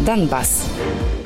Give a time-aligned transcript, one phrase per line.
[0.00, 0.66] Донбасс.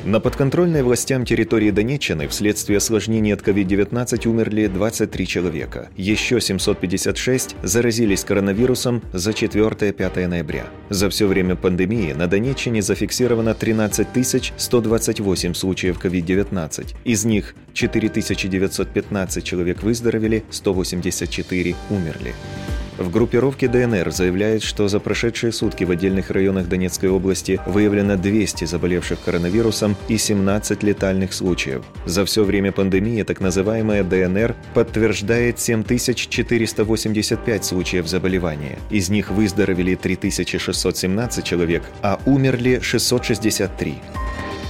[0.05, 5.89] На подконтрольной властям территории Донеччины вследствие осложнений от COVID-19 умерли 23 человека.
[5.97, 10.67] Еще 756 заразились коронавирусом за 4-5 ноября.
[10.89, 16.95] За все время пандемии на Донеччине зафиксировано 13 128 случаев COVID-19.
[17.03, 22.33] Из них 4915 человек выздоровели, 184 умерли.
[22.99, 28.65] В группировке ДНР заявляют, что за прошедшие сутки в отдельных районах Донецкой области выявлено 200
[28.65, 31.85] заболевших коронавирусом и 17 летальных случаев.
[32.05, 38.77] За все время пандемии так называемая ДНР подтверждает 7485 случаев заболевания.
[38.89, 43.95] Из них выздоровели 3617 человек, а умерли 663.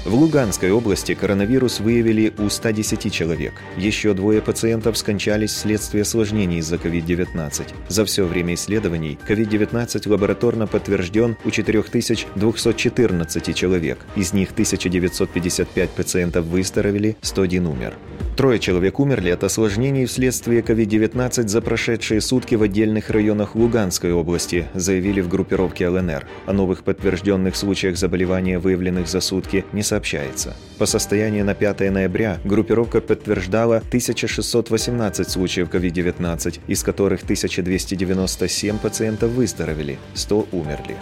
[0.06, 3.54] В Луганской области коронавирус выявили у 110 человек.
[3.76, 7.68] Еще двое пациентов скончались вследствие осложнений из-за COVID-19.
[7.90, 14.00] За все время исследований COVID-19 лабораторно подтвержден у 4214 человек.
[14.16, 17.96] Из них 1955 пациентов выздоровели, 101 умер.
[18.40, 24.66] Трое человек умерли от осложнений вследствие COVID-19 за прошедшие сутки в отдельных районах Луганской области,
[24.74, 26.26] заявили в группировке ЛНР.
[26.46, 30.56] О новых подтвержденных случаях заболевания, выявленных за сутки, не сообщается.
[30.78, 39.98] По состоянию на 5 ноября группировка подтверждала 1618 случаев COVID-19, из которых 1297 пациентов выздоровели,
[40.14, 40.96] 100 умерли.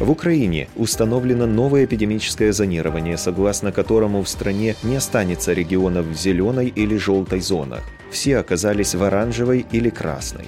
[0.00, 6.68] В Украине установлено новое эпидемическое зонирование, согласно которому в стране не останется регионов в зеленой
[6.68, 7.82] или желтой зонах.
[8.10, 10.46] Все оказались в оранжевой или красной.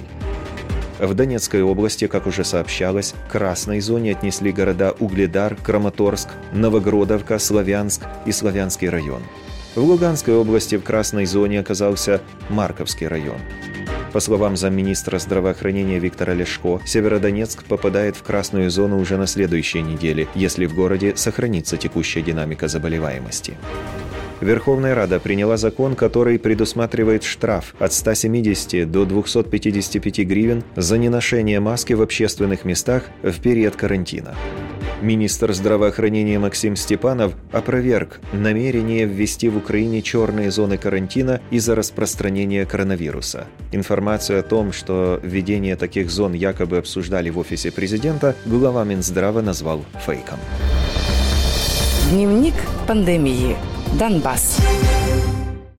[0.99, 8.03] В Донецкой области, как уже сообщалось, к красной зоне отнесли города Угледар, Краматорск, Новогродовка, Славянск
[8.25, 9.21] и Славянский район.
[9.75, 13.39] В Луганской области в красной зоне оказался Марковский район.
[14.13, 20.29] По словам замминистра здравоохранения Виктора Лешко, Северодонецк попадает в красную зону уже на следующей неделе,
[20.33, 23.57] если в городе сохранится текущая динамика заболеваемости.
[24.45, 31.93] Верховная Рада приняла закон, который предусматривает штраф от 170 до 255 гривен за неношение маски
[31.93, 34.35] в общественных местах в период карантина.
[35.01, 43.47] Министр здравоохранения Максим Степанов опроверг намерение ввести в Украине черные зоны карантина из-за распространения коронавируса.
[43.71, 49.83] Информацию о том, что введение таких зон якобы обсуждали в офисе президента, глава Минздрава назвал
[50.05, 50.37] фейком.
[52.11, 52.53] Дневник
[52.87, 53.55] пандемии.
[53.97, 54.59] Донбасс.